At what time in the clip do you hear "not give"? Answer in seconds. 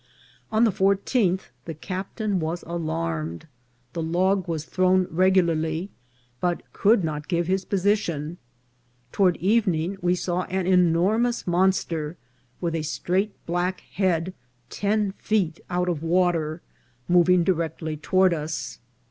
7.03-7.45